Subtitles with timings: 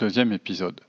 [0.00, 0.80] Deuxième épisode.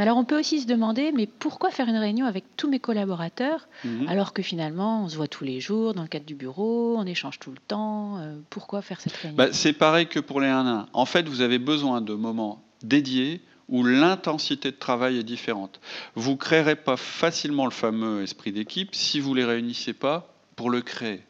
[0.00, 2.80] Mais alors on peut aussi se demander, mais pourquoi faire une réunion avec tous mes
[2.80, 4.08] collaborateurs Mhm.
[4.08, 7.04] alors que finalement on se voit tous les jours dans le cadre du bureau, on
[7.04, 9.36] échange tout le temps euh, Pourquoi faire cette réunion?
[9.36, 10.86] Bah, c'est pareil que pour les 1-1.
[10.94, 15.80] En fait, vous avez besoin de moments dédiés où l'intensité de travail est différente.
[16.14, 20.32] Vous ne créerez pas facilement le fameux esprit d'équipe si vous ne les réunissez pas
[20.56, 21.20] pour le créer.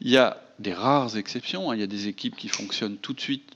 [0.00, 1.68] Il y a des rares exceptions.
[1.72, 1.74] hein.
[1.74, 3.50] Il y a des équipes qui fonctionnent tout de suite,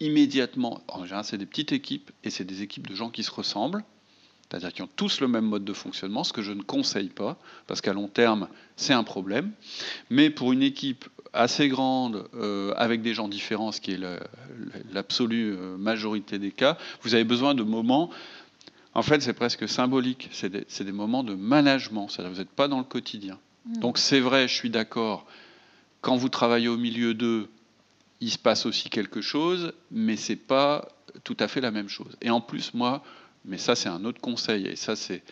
[0.00, 0.80] immédiatement.
[0.88, 3.84] En général, c'est des petites équipes et c'est des équipes de gens qui se ressemblent.
[4.50, 7.36] C'est-à-dire qui ont tous le même mode de fonctionnement, ce que je ne conseille pas,
[7.66, 9.50] parce qu'à long terme, c'est un problème.
[10.08, 11.04] Mais pour une équipe
[11.34, 14.00] assez grande, euh, avec des gens différents, ce qui est
[14.92, 18.10] l'absolue euh, majorité des cas, vous avez besoin de moments,
[18.94, 22.48] en fait c'est presque symbolique, c'est des, c'est des moments de management, c'est-à-dire vous n'êtes
[22.48, 23.38] pas dans le quotidien.
[23.66, 23.80] Mm.
[23.80, 25.26] Donc c'est vrai, je suis d'accord,
[26.00, 27.48] quand vous travaillez au milieu d'eux,
[28.20, 30.88] il se passe aussi quelque chose, mais c'est pas
[31.24, 32.16] tout à fait la même chose.
[32.20, 33.02] Et en plus, moi,
[33.48, 35.22] mais ça c'est un autre conseil, et ça c'est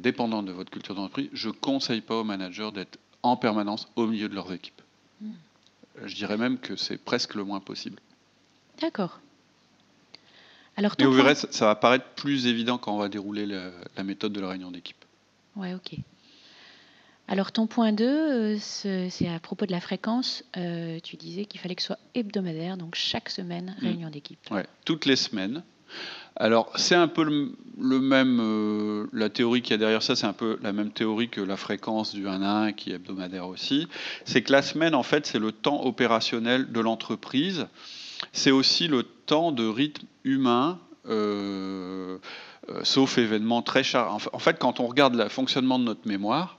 [0.00, 4.06] dépendant de votre culture d'entreprise, je ne conseille pas aux managers d'être en permanence au
[4.06, 4.80] milieu de leurs équipes.
[5.20, 5.30] Mm.
[6.04, 7.98] Je dirais même que c'est presque le moins possible.
[8.80, 9.20] D'accord.
[10.76, 13.72] Alors ton vous verrez, ça, ça va paraître plus évident quand on va dérouler le-
[13.96, 14.96] la méthode de la réunion d'équipe.
[15.54, 15.98] Ouais, ok.
[17.28, 20.42] Alors ton point 2, c'est c'est à propos de la fréquence.
[20.56, 23.84] euh, tu disais qu'il fallait que ce soit hebdomadaire, donc chaque semaine, Mm.
[23.84, 24.38] réunion d'équipe.
[24.50, 25.62] Ouais, toutes les semaines.
[26.36, 28.38] Alors, c'est un peu le, même.
[28.40, 31.40] euh, la théorie qu'il y a derrière ça, c'est un peu la même théorie que
[31.40, 33.86] la fréquence du 1 à 1 qui est hebdomadaire aussi.
[34.24, 37.66] C'est que la semaine, en fait, c'est le temps opérationnel de l'entreprise.
[38.32, 40.78] C'est aussi le temps de rythme humain.
[41.08, 42.18] euh,
[42.68, 44.28] euh, sauf événement très chargé.
[44.32, 46.58] En fait, quand on regarde le fonctionnement de notre mémoire,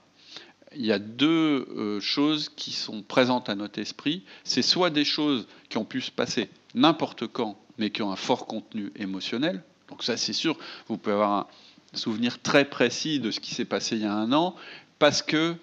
[0.76, 4.22] il y a deux choses qui sont présentes à notre esprit.
[4.42, 8.16] C'est soit des choses qui ont pu se passer n'importe quand, mais qui ont un
[8.16, 9.62] fort contenu émotionnel.
[9.88, 10.56] Donc ça, c'est sûr,
[10.88, 11.46] vous pouvez avoir un
[11.94, 14.56] souvenir très précis de ce qui s'est passé il y a un an,
[14.98, 15.56] parce que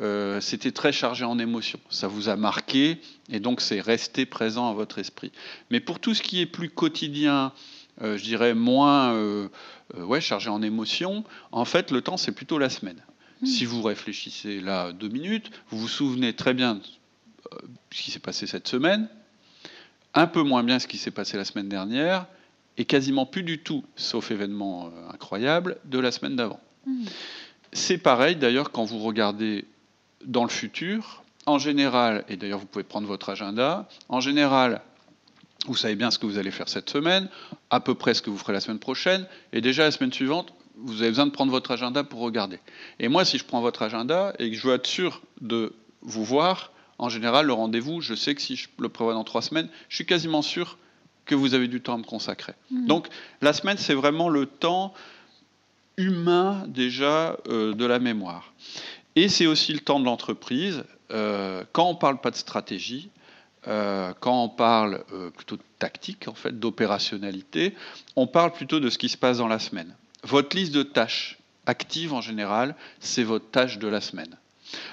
[0.00, 1.80] euh, c'était très chargé en émotions.
[1.90, 5.32] Ça vous a marqué, et donc c'est resté présent à votre esprit.
[5.70, 7.52] Mais pour tout ce qui est plus quotidien,
[8.02, 9.48] euh, je dirais moins euh,
[9.96, 13.02] ouais, chargé en émotions, en fait, le temps, c'est plutôt la semaine.
[13.40, 13.46] Hmm.
[13.46, 16.82] Si vous réfléchissez là deux minutes, vous vous souvenez très bien de
[17.90, 19.08] ce qui s'est passé cette semaine,
[20.18, 22.26] un peu moins bien ce qui s'est passé la semaine dernière,
[22.76, 26.58] et quasiment plus du tout, sauf événement euh, incroyable, de la semaine d'avant.
[26.86, 27.04] Mm.
[27.72, 29.64] C'est pareil d'ailleurs quand vous regardez
[30.24, 31.22] dans le futur.
[31.46, 34.82] En général, et d'ailleurs vous pouvez prendre votre agenda, en général,
[35.66, 37.28] vous savez bien ce que vous allez faire cette semaine,
[37.70, 40.52] à peu près ce que vous ferez la semaine prochaine, et déjà la semaine suivante,
[40.74, 42.58] vous avez besoin de prendre votre agenda pour regarder.
[42.98, 46.24] Et moi, si je prends votre agenda et que je veux être sûr de vous
[46.24, 49.68] voir, en général, le rendez-vous, je sais que si je le prévois dans trois semaines,
[49.88, 50.78] je suis quasiment sûr
[51.24, 52.54] que vous avez du temps à me consacrer.
[52.70, 52.86] Mm.
[52.86, 53.08] Donc,
[53.40, 54.92] la semaine, c'est vraiment le temps
[55.96, 58.52] humain déjà euh, de la mémoire.
[59.14, 60.84] Et c'est aussi le temps de l'entreprise.
[61.10, 63.10] Euh, quand on ne parle pas de stratégie,
[63.66, 65.04] euh, quand on parle
[65.36, 67.74] plutôt de tactique, en fait, d'opérationnalité,
[68.16, 69.94] on parle plutôt de ce qui se passe dans la semaine.
[70.24, 74.36] Votre liste de tâches actives, en général, c'est votre tâche de la semaine.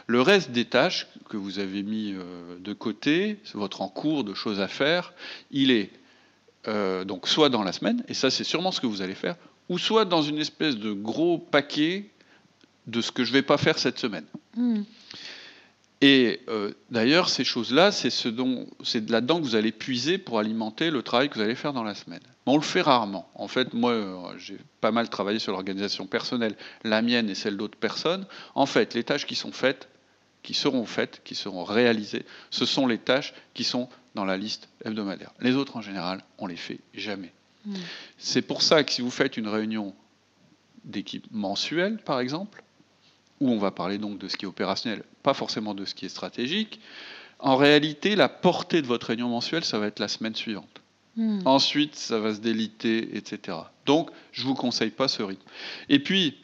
[0.07, 4.33] Le reste des tâches que vous avez mis euh, de côté, votre en cours de
[4.33, 5.13] choses à faire,
[5.51, 5.89] il est
[6.67, 9.35] euh, donc soit dans la semaine, et ça c'est sûrement ce que vous allez faire,
[9.69, 12.09] ou soit dans une espèce de gros paquet
[12.87, 14.25] de ce que je ne vais pas faire cette semaine.
[14.55, 14.81] Mm.
[16.01, 20.39] Et euh, d'ailleurs, ces choses-là, c'est ce dont, c'est là-dedans que vous allez puiser pour
[20.39, 22.21] alimenter le travail que vous allez faire dans la semaine.
[22.45, 23.29] Mais on le fait rarement.
[23.35, 27.57] En fait, moi, euh, j'ai pas mal travaillé sur l'organisation personnelle, la mienne et celle
[27.57, 28.25] d'autres personnes.
[28.53, 29.89] En fait, les tâches qui sont faites,
[30.43, 34.69] qui seront faites, qui seront réalisées, ce sont les tâches qui sont dans la liste
[34.83, 35.31] hebdomadaire.
[35.39, 37.33] Les autres, en général, on les fait jamais.
[37.65, 37.75] Mm.
[38.17, 39.95] C'est pour ça que si vous faites une réunion
[40.83, 42.63] d'équipe mensuelle, par exemple,
[43.41, 46.05] où on va parler donc de ce qui est opérationnel, pas forcément de ce qui
[46.05, 46.79] est stratégique,
[47.39, 50.81] en réalité, la portée de votre réunion mensuelle, ça va être la semaine suivante.
[51.15, 51.39] Hmm.
[51.45, 53.57] Ensuite, ça va se déliter, etc.
[53.85, 55.47] Donc, je ne vous conseille pas ce rythme.
[55.89, 56.37] Et puis,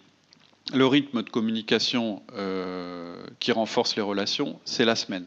[0.74, 5.26] le rythme de communication euh, qui renforce les relations, c'est la semaine.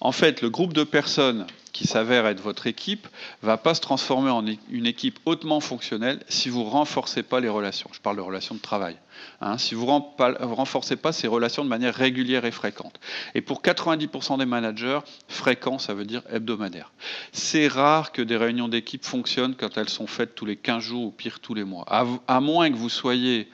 [0.00, 3.08] En fait, le groupe de personnes qui s'avère être votre équipe
[3.42, 7.90] va pas se transformer en une équipe hautement fonctionnelle si vous renforcez pas les relations.
[7.92, 8.96] Je parle de relations de travail.
[9.40, 9.58] Hein.
[9.58, 13.00] si vous ne renforcez pas ces relations de manière régulière et fréquente.
[13.34, 16.92] Et pour 90% des managers, fréquent, ça veut dire hebdomadaire.
[17.32, 21.04] C'est rare que des réunions d'équipe fonctionnent quand elles sont faites tous les 15 jours
[21.04, 21.84] ou pire tous les mois.
[21.88, 23.48] à moins que vous soyez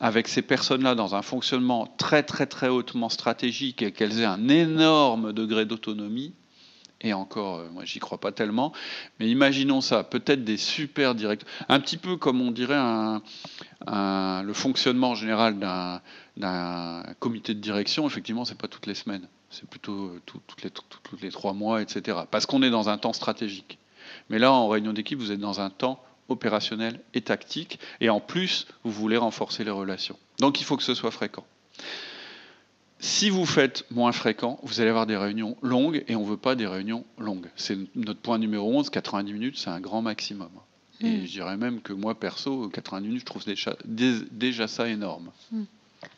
[0.00, 4.48] avec ces personnes-là dans un fonctionnement très très très hautement stratégique et qu'elles aient un
[4.48, 6.34] énorme degré d'autonomie,
[7.00, 8.72] et encore, euh, moi j'y crois pas tellement,
[9.18, 12.76] mais imaginons ça, peut-être des super directeurs, un petit peu comme on dirait
[13.86, 15.58] le fonctionnement général
[16.36, 20.70] d'un comité de direction, effectivement, c'est pas toutes les semaines, c'est plutôt euh, toutes, les,
[20.70, 22.18] toutes les trois mois, etc.
[22.30, 23.78] Parce qu'on est dans un temps stratégique.
[24.30, 28.20] Mais là, en réunion d'équipe, vous êtes dans un temps opérationnel et tactique, et en
[28.20, 30.18] plus, vous voulez renforcer les relations.
[30.38, 31.44] Donc il faut que ce soit fréquent.
[33.00, 36.36] Si vous faites moins fréquent, vous allez avoir des réunions longues, et on ne veut
[36.36, 37.48] pas des réunions longues.
[37.54, 40.50] C'est notre point numéro 11, 90 minutes, c'est un grand maximum.
[41.00, 41.26] Et hmm.
[41.26, 45.30] je dirais même que moi, perso, 90 minutes, je trouve déjà, déjà ça énorme.
[45.52, 45.64] Hmm.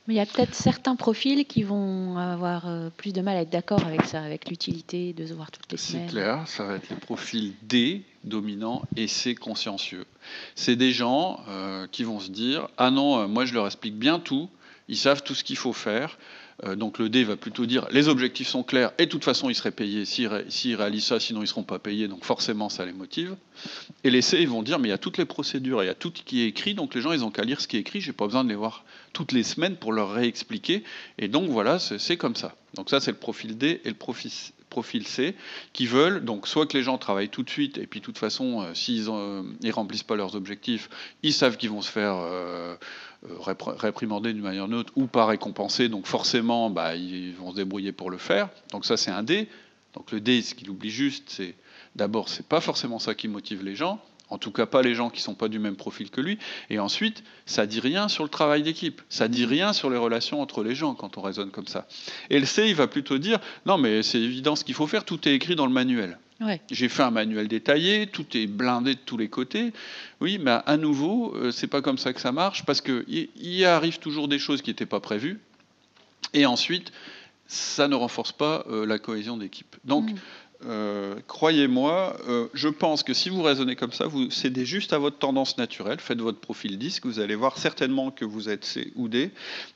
[0.07, 3.43] Mais il y a peut-être certains profils qui vont avoir euh, plus de mal à
[3.43, 6.07] être d'accord avec ça, avec l'utilité de se voir toutes les semaines.
[6.07, 10.05] C'est clair, ça va être les profils D, dominants, et C, consciencieux.
[10.55, 13.97] C'est des gens euh, qui vont se dire Ah non, euh, moi je leur explique
[13.97, 14.49] bien tout,
[14.89, 16.19] ils savent tout ce qu'il faut faire.
[16.65, 19.49] Euh, donc le D va plutôt dire les objectifs sont clairs et de toute façon
[19.49, 22.85] ils seraient payés s'ils réalisent ça, sinon ils ne seront pas payés, donc forcément ça
[22.85, 23.35] les motive.
[24.05, 25.91] Et les C ils vont dire mais il y a toutes les procédures, il y
[25.91, 27.81] a tout qui est écrit, donc les gens ils ont qu'à lire ce qui est
[27.81, 28.85] écrit, j'ai pas besoin de les voir
[29.15, 30.85] toutes les semaines pour leur réexpliquer.
[31.19, 32.55] Et donc voilà, c'est comme ça.
[32.75, 34.31] Donc ça c'est le profil D et le profil,
[34.71, 35.35] profil C,
[35.75, 38.17] qui veulent donc soit que les gens travaillent tout de suite, et puis de toute
[38.17, 40.89] façon, euh, s'ils ne remplissent pas leurs objectifs,
[41.23, 42.77] ils savent qu'ils vont se faire euh,
[43.29, 47.51] euh, réprimander d'une manière ou d'une autre, ou pas récompenser, donc forcément, bah, ils vont
[47.51, 48.49] se débrouiller pour le faire.
[48.73, 49.49] Donc ça, c'est un D.
[49.95, 51.55] Donc le D, ce qu'il oublie juste, c'est
[51.97, 54.01] d'abord, c'est pas forcément ça qui motive les gens.
[54.31, 56.39] En tout cas, pas les gens qui ne sont pas du même profil que lui.
[56.71, 59.03] Et ensuite, ça dit rien sur le travail d'équipe.
[59.09, 61.87] Ça dit rien sur les relations entre les gens quand on raisonne comme ça.
[62.31, 65.05] Et le C, il va plutôt dire non, mais c'est évident ce qu'il faut faire.
[65.05, 66.19] Tout est écrit dans le manuel.
[66.71, 69.73] J'ai fait un manuel détaillé, tout est blindé de tous les côtés.
[70.23, 73.65] Oui, mais à nouveau, euh, c'est pas comme ça que ça marche parce qu'il y
[73.67, 75.39] arrive toujours des choses qui n'étaient pas prévues.
[76.33, 76.93] Et ensuite,
[77.47, 79.77] ça ne renforce pas euh, la cohésion d'équipe.
[79.85, 80.17] Donc, mm.
[80.67, 84.99] Euh, croyez-moi, euh, je pense que si vous raisonnez comme ça, vous cédez juste à
[84.99, 88.93] votre tendance naturelle, faites votre profil disque, vous allez voir certainement que vous êtes C
[88.95, 89.31] ou D,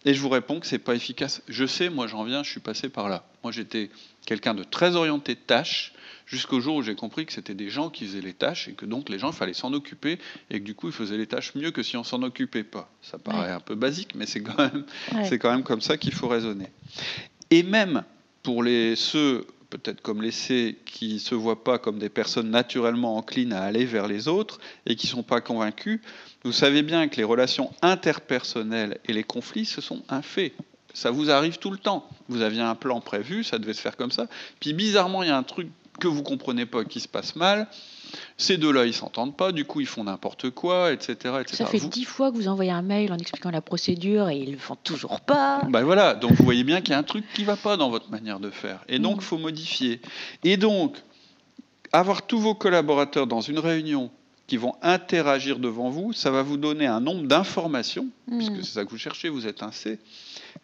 [0.04, 1.40] et je vous réponds que c'est pas efficace.
[1.48, 3.26] Je sais, moi j'en viens, je suis passé par là.
[3.42, 3.88] Moi j'étais
[4.26, 5.94] quelqu'un de très orienté de tâches,
[6.26, 8.84] jusqu'au jour où j'ai compris que c'était des gens qui faisaient les tâches, et que
[8.84, 10.18] donc les gens, il fallait s'en occuper,
[10.50, 12.90] et que du coup ils faisaient les tâches mieux que si on s'en occupait pas.
[13.00, 14.84] Ça paraît un peu basique, mais c'est quand, même,
[15.40, 16.68] quand même comme ça qu'il faut raisonner.
[17.50, 18.04] Et même
[18.42, 19.46] pour les, ceux
[19.78, 23.62] peut-être comme les C, qui ne se voient pas comme des personnes naturellement enclines à
[23.62, 26.00] aller vers les autres et qui ne sont pas convaincus,
[26.44, 30.52] vous savez bien que les relations interpersonnelles et les conflits, ce sont un fait.
[30.92, 32.08] Ça vous arrive tout le temps.
[32.28, 34.28] Vous aviez un plan prévu, ça devait se faire comme ça.
[34.60, 35.68] Puis bizarrement, il y a un truc
[35.98, 37.66] que vous comprenez pas qui se passe mal.
[38.36, 41.16] Ces deux-là, ils s'entendent pas, du coup, ils font n'importe quoi, etc.,
[41.46, 44.52] Ça fait dix fois que vous envoyez un mail en expliquant la procédure et ils
[44.52, 45.62] le font toujours pas.
[45.68, 47.90] Ben voilà, donc vous voyez bien qu'il y a un truc qui va pas dans
[47.90, 48.80] votre manière de faire.
[48.88, 49.22] Et donc, il mm.
[49.22, 50.00] faut modifier.
[50.42, 50.96] Et donc,
[51.92, 54.10] avoir tous vos collaborateurs dans une réunion
[54.46, 58.36] qui vont interagir devant vous, ça va vous donner un nombre d'informations, mm.
[58.36, 59.98] puisque c'est ça que vous cherchez, vous êtes un C,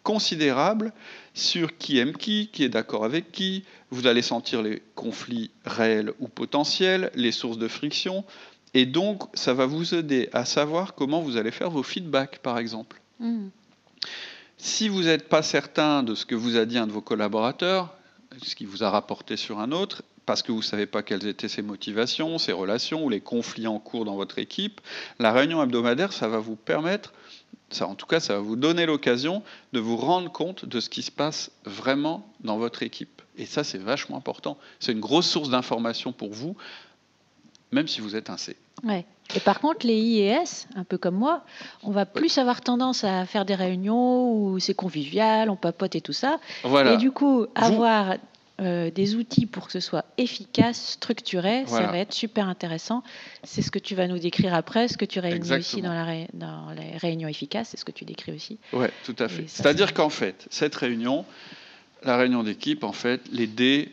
[0.03, 0.93] considérable
[1.33, 3.63] sur qui aime qui, qui est d'accord avec qui.
[3.89, 8.23] Vous allez sentir les conflits réels ou potentiels, les sources de friction.
[8.73, 12.57] Et donc, ça va vous aider à savoir comment vous allez faire vos feedbacks, par
[12.57, 13.01] exemple.
[13.19, 13.47] Mm.
[14.57, 17.95] Si vous n'êtes pas certain de ce que vous a dit un de vos collaborateurs,
[18.43, 21.27] ce qu'il vous a rapporté sur un autre, parce que vous ne savez pas quelles
[21.27, 24.81] étaient ses motivations, ses relations ou les conflits en cours dans votre équipe,
[25.19, 27.13] la réunion hebdomadaire, ça va vous permettre
[27.71, 30.89] ça, en tout cas, ça va vous donner l'occasion de vous rendre compte de ce
[30.89, 33.21] qui se passe vraiment dans votre équipe.
[33.37, 34.57] Et ça, c'est vachement important.
[34.79, 36.57] C'est une grosse source d'information pour vous,
[37.71, 38.57] même si vous êtes un C.
[38.83, 39.05] Ouais.
[39.35, 41.45] Et par contre, les IES, un peu comme moi,
[41.83, 46.01] on va plus avoir tendance à faire des réunions où c'est convivial, on papote et
[46.01, 46.39] tout ça.
[46.63, 46.93] Voilà.
[46.93, 48.15] Et du coup, avoir
[48.61, 53.01] euh, des outils pour que ce soit efficace, structuré, ça va être super intéressant.
[53.43, 56.27] C'est ce que tu vas nous décrire après, ce que tu réunis aussi dans, la
[56.33, 58.59] dans, les réunions efficaces, c'est ce que tu décris aussi.
[58.73, 59.45] Oui, tout à fait.
[59.47, 61.25] C'est-à-dire qu'en fait, cette réunion,
[62.03, 63.91] la réunion d'équipe, en fait, les dés,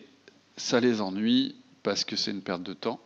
[0.58, 3.00] ça les ennuie parce que c'est une perte de temps.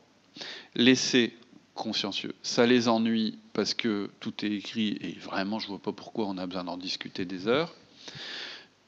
[0.75, 1.33] Laissez
[1.75, 2.35] consciencieux.
[2.43, 6.39] Ça les ennuie parce que tout est écrit et vraiment je vois pas pourquoi on
[6.39, 7.73] a besoin d'en discuter des heures.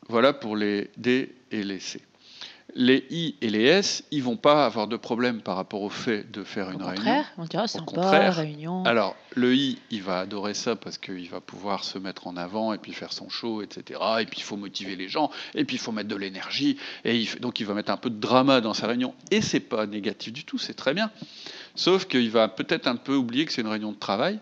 [0.08, 2.00] Voilà pour les D et les C
[2.74, 6.30] les I et les S, ils vont pas avoir de problème par rapport au fait
[6.30, 7.24] de faire une réunion.
[7.38, 8.84] On dira c'est sympa, réunion.
[8.84, 12.72] Alors, le I, il va adorer ça parce qu'il va pouvoir se mettre en avant
[12.72, 14.00] et puis faire son show, etc.
[14.20, 16.76] Et puis, il faut motiver les gens, et puis, il faut mettre de l'énergie.
[17.04, 19.14] Et donc, il va mettre un peu de drama dans sa réunion.
[19.30, 21.10] Et c'est pas négatif du tout, c'est très bien.
[21.76, 24.38] Sauf qu'il va peut-être un peu oublier que c'est une réunion de travail.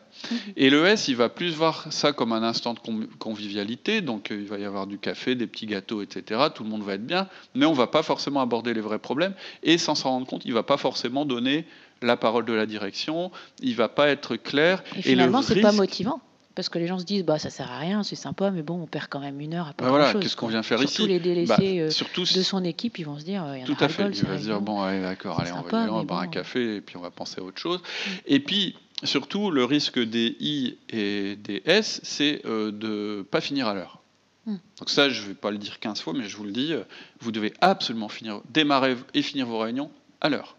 [0.56, 2.80] Et le S, il va plus voir ça comme un instant de
[3.18, 4.00] convivialité.
[4.00, 6.40] Donc, euh, il va y avoir du café, des petits gâteaux, etc.
[6.54, 7.28] Tout le monde va être bien.
[7.54, 9.34] Mais on ne va pas forcément aborder les vrais problèmes.
[9.62, 11.64] Et sans s'en rendre compte, il ne va pas forcément donner
[12.00, 13.30] la parole de la direction.
[13.60, 14.82] Il ne va pas être clair.
[14.96, 16.20] Et finalement, ce n'est pas motivant.
[16.54, 18.82] Parce que les gens se disent, bah, ça sert à rien, c'est sympa, mais bon,
[18.82, 21.02] on perd quand même une heure à pas bah voilà, Qu'est-ce qu'on vient faire surtout
[21.02, 24.10] ici les délaissés bah, euh, de son équipe, ils vont se dire, tout à fait.
[24.12, 26.96] Il va se dire, bon, allez, d'accord, allez, on va, boire un café et puis
[26.98, 27.78] on va penser à autre chose.
[27.78, 28.10] Mm.
[28.26, 33.40] Et puis, surtout, le risque des I et des S, c'est euh, de ne pas
[33.40, 34.00] finir à l'heure.
[34.46, 34.56] Mm.
[34.78, 36.72] Donc ça, je ne vais pas le dire 15 fois, mais je vous le dis,
[36.72, 36.82] euh,
[37.20, 39.90] vous devez absolument finir, démarrer et finir vos réunions
[40.20, 40.56] à l'heure.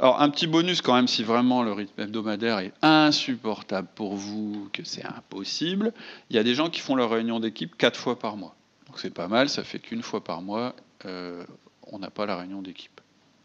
[0.00, 4.70] Alors, un petit bonus quand même, si vraiment le rythme hebdomadaire est insupportable pour vous,
[4.72, 5.92] que c'est impossible,
[6.30, 8.56] il y a des gens qui font leur réunion d'équipe quatre fois par mois.
[8.86, 10.74] Donc c'est pas mal, ça fait qu'une fois par mois,
[11.04, 11.44] euh,
[11.82, 12.98] on n'a pas la réunion d'équipe.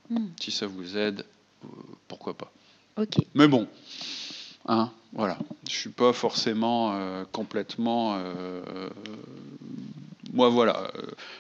[0.10, 0.28] Hmm.
[0.40, 1.26] Si ça vous aide,
[1.66, 1.68] euh,
[2.08, 2.54] pourquoi pas.
[2.98, 3.18] Ok.
[3.34, 3.68] Mais bon,
[4.68, 5.38] hein, voilà,
[5.70, 8.18] je suis pas forcément euh, complètement.
[10.34, 10.92] moi, voilà.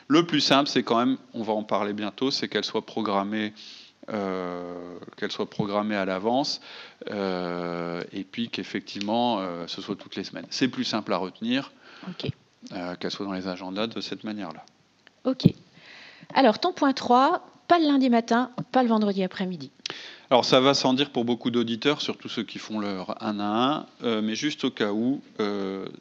[0.07, 3.53] Le plus simple, c'est quand même, on va en parler bientôt, c'est qu'elle soit programmée
[4.13, 6.61] euh, qu'elle soit programmée à l'avance
[7.09, 10.45] euh, et puis qu'effectivement euh, ce soit toutes les semaines.
[10.51, 11.71] C'est plus simple à retenir
[12.99, 14.63] qu'elle soit dans les agendas de cette manière-là.
[15.23, 15.47] Ok.
[16.35, 19.71] Alors ton point 3, pas le lundi matin, pas le vendredi après-midi.
[20.29, 23.87] Alors ça va sans dire pour beaucoup d'auditeurs, surtout ceux qui font leur 1 à
[24.01, 25.21] 1, mais juste au cas où,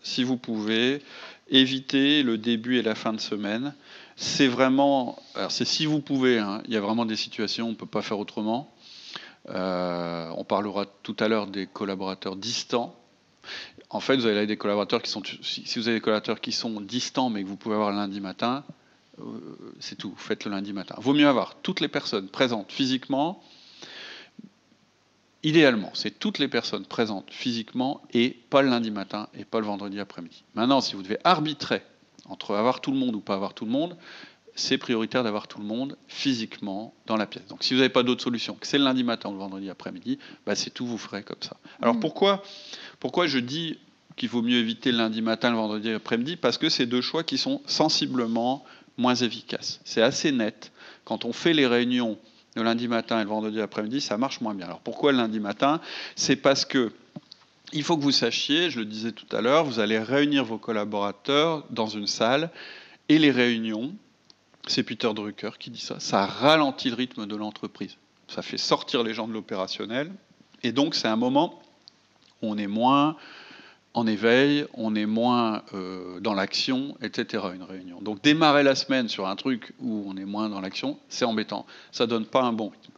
[0.02, 1.02] si vous pouvez,
[1.50, 3.74] éviter le début et la fin de semaine
[4.16, 5.18] c'est vraiment,
[5.48, 7.86] c'est si vous pouvez, hein, il y a vraiment des situations où on ne peut
[7.86, 8.72] pas faire autrement.
[9.50, 12.94] Euh, on parlera tout à l'heure des collaborateurs distants.
[13.90, 16.80] En fait, vous avez des collaborateurs qui sont, si vous avez des collaborateurs qui sont
[16.80, 18.82] distants, mais que vous pouvez avoir le lundi matin, euh,
[19.80, 20.14] c'est tout.
[20.16, 20.94] Faites le lundi matin.
[20.98, 23.42] Vaut mieux avoir toutes les personnes présentes physiquement.
[25.42, 29.66] Idéalement, c'est toutes les personnes présentes physiquement et pas le lundi matin et pas le
[29.66, 30.42] vendredi après-midi.
[30.54, 31.82] Maintenant, si vous devez arbitrer
[32.26, 33.96] entre avoir tout le monde ou pas avoir tout le monde,
[34.54, 37.46] c'est prioritaire d'avoir tout le monde physiquement dans la pièce.
[37.48, 39.68] Donc si vous n'avez pas d'autre solution, que c'est le lundi matin ou le vendredi
[39.68, 41.56] après-midi, bah, c'est tout, vous ferez comme ça.
[41.82, 42.00] Alors mm.
[42.00, 42.42] pourquoi,
[43.00, 43.78] pourquoi je dis
[44.16, 46.36] qu'il vaut mieux éviter le lundi matin, le vendredi après-midi?
[46.36, 48.64] Parce que c'est deux choix qui sont sensiblement
[48.96, 49.80] moins efficaces.
[49.84, 50.72] C'est assez net.
[51.04, 52.18] Quand on fait les réunions
[52.56, 54.66] le lundi matin et le vendredi après-midi, ça marche moins bien.
[54.66, 55.80] Alors pourquoi le lundi matin?
[56.14, 56.92] C'est parce que
[57.72, 60.58] il faut que vous sachiez, je le disais tout à l'heure, vous allez réunir vos
[60.58, 62.50] collaborateurs dans une salle
[63.08, 63.92] et les réunions,
[64.68, 67.96] c'est Peter Drucker qui dit ça, ça ralentit le rythme de l'entreprise.
[68.28, 70.12] Ça fait sortir les gens de l'opérationnel
[70.62, 71.60] et donc c'est un moment
[72.40, 73.16] où on est moins
[73.94, 77.44] en éveil, on est moins euh, dans l'action, etc.
[77.54, 78.00] Une réunion.
[78.02, 81.64] Donc démarrer la semaine sur un truc où on est moins dans l'action, c'est embêtant.
[81.92, 82.92] Ça donne pas un bon rythme.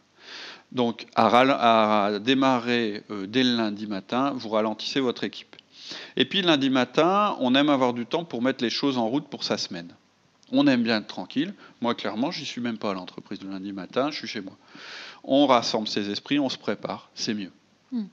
[0.71, 5.55] Donc, à, démarrer euh, dès le lundi matin, vous ralentissez votre équipe.
[6.17, 9.29] Et puis, lundi matin, on aime avoir du temps pour mettre les choses en route
[9.29, 9.93] pour sa semaine.
[10.51, 11.53] On aime bien être tranquille.
[11.79, 14.41] Moi, clairement, je n'y suis même pas à l'entreprise le lundi matin, je suis chez
[14.41, 14.57] moi.
[15.23, 17.51] On rassemble ses esprits, on se prépare, c'est mieux.
[17.91, 18.05] Hmm.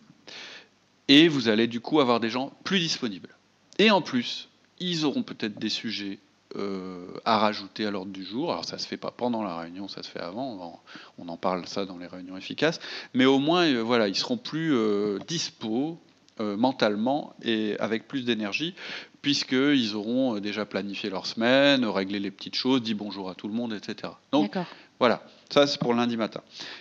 [1.08, 3.30] Et vous allez du coup avoir des gens plus disponibles.
[3.78, 6.18] Et en plus, ils auront peut-être des sujets
[6.56, 8.52] euh, à rajouter à l'ordre du jour.
[8.52, 10.80] Alors ça se fait pas pendant la réunion, ça se fait avant.
[11.18, 12.78] On en parle ça dans les réunions efficaces.
[13.12, 15.98] Mais au moins, euh, voilà, ils seront plus euh, dispo
[16.40, 18.74] mentalement et avec plus d'énergie,
[19.22, 23.54] puisqu'ils auront déjà planifié leur semaine, réglé les petites choses, dit bonjour à tout le
[23.54, 24.12] monde, etc.
[24.32, 24.58] Donc
[24.98, 26.40] voilà, ça c'est pour lundi matin.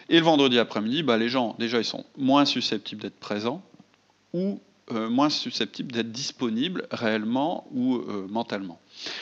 [0.09, 3.61] Et le vendredi après-midi, bah, les gens, déjà, ils sont moins susceptibles d'être présents
[4.33, 4.59] ou
[4.89, 8.79] moins susceptibles d'être disponibles réellement ou mentalement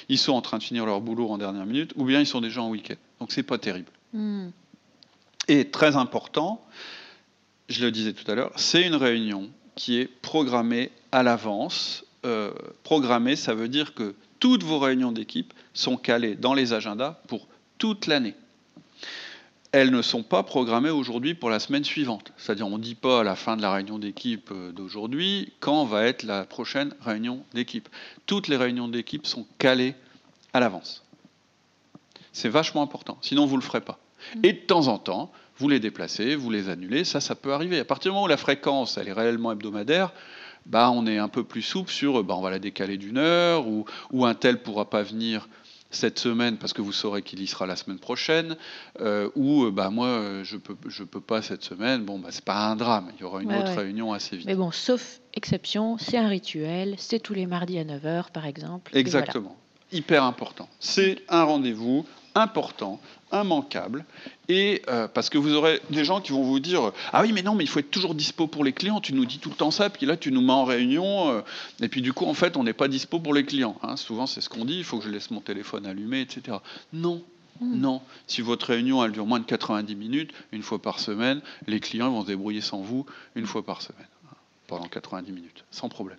[0.10, 2.42] ils sont en train de finir leur boulot en dernière minute, ou bien ils sont
[2.42, 2.96] déjà en week-end.
[3.20, 3.92] Donc c'est pas terrible.
[4.14, 4.50] Hmm.
[5.48, 6.62] Et très important,
[7.70, 12.06] je le disais tout à l'heure, c'est une réunion qui est programmée à l'avance.
[12.26, 12.52] Euh,
[12.84, 17.48] programmée, ça veut dire que toutes vos réunions d'équipe sont calées dans les agendas pour
[17.78, 18.36] toute l'année
[19.72, 22.34] elles ne sont pas programmées aujourd'hui pour la semaine suivante.
[22.38, 25.86] C'est-à-dire, on ne dit pas à la fin de la réunion d'équipe euh, d'aujourd'hui quand
[25.86, 27.88] va être la prochaine réunion d'équipe.
[28.26, 29.96] Toutes les réunions d'équipe sont calées
[30.54, 31.04] à l'avance.
[32.34, 34.00] C'est vachement important, sinon vous ne le ferez pas.
[34.36, 34.40] Mm.
[34.44, 37.80] Et de temps en temps, vous les déplacez, vous les annulez, ça, ça peut arriver.
[37.80, 40.12] À partir du moment où la fréquence, elle est réellement hebdomadaire,
[40.66, 43.68] bah, on est un peu plus souple sur, bah, on va la décaler d'une heure,
[43.68, 45.48] ou, ou un tel pourra pas venir
[45.92, 48.56] cette semaine parce que vous saurez qu'il y sera la semaine prochaine,
[49.00, 52.04] euh, ou bah moi je peux je peux pas cette semaine.
[52.04, 54.48] Bon bah c'est pas un drame, il y aura une autre réunion assez vite.
[54.48, 58.96] Mais bon, sauf exception, c'est un rituel, c'est tous les mardis à 9h par exemple.
[58.96, 59.56] Exactement.
[59.92, 60.70] Hyper important.
[60.80, 62.06] C'est un rendez-vous
[62.36, 63.00] important,
[63.32, 64.06] immanquable,
[64.48, 67.42] et euh, parce que vous aurez des gens qui vont vous dire ah oui mais
[67.42, 69.56] non mais il faut être toujours dispo pour les clients, tu nous dis tout le
[69.56, 71.42] temps ça, puis là tu nous mets en réunion, euh,
[71.82, 73.76] et puis du coup en fait on n'est pas dispo pour les clients.
[73.84, 73.98] Hein.
[73.98, 76.58] Souvent c'est ce qu'on dit, il faut que je laisse mon téléphone allumé, etc.
[76.94, 77.22] Non.
[77.60, 77.80] Hmm.
[77.80, 81.80] Non, si votre réunion elle dure moins de 90 minutes, une fois par semaine, les
[81.80, 83.06] clients vont se débrouiller sans vous
[83.36, 84.08] une fois par semaine,
[84.72, 86.18] pendant 90 minutes, sans problème.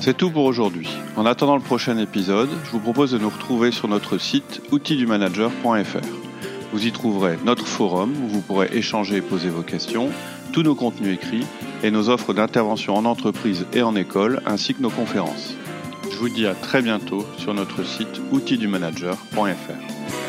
[0.00, 0.88] C'est tout pour aujourd'hui.
[1.16, 6.06] En attendant le prochain épisode, je vous propose de nous retrouver sur notre site outildumanager.fr.
[6.72, 10.08] Vous y trouverez notre forum où vous pourrez échanger et poser vos questions,
[10.54, 11.44] tous nos contenus écrits
[11.82, 15.52] et nos offres d'intervention en entreprise et en école, ainsi que nos conférences.
[16.10, 20.23] Je vous dis à très bientôt sur notre site outildumanager.fr.